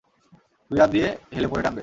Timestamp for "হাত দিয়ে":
0.79-1.07